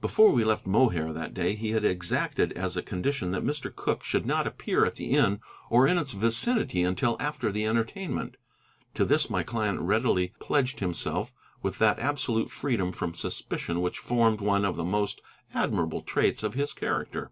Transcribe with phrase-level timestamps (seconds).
[0.00, 3.72] Before we left Mohair that day he had exacted as a condition that Mr.
[3.72, 5.38] Cooke should not appear at the inn
[5.70, 8.36] or in its vicinity until after the entertainment.
[8.94, 14.40] To this my client readily pledged himself with that absolute freedom from suspicion which formed
[14.40, 15.22] one of the most
[15.54, 17.30] admirable traits of his character.